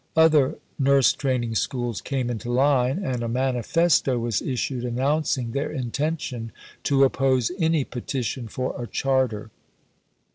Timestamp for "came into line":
2.01-3.05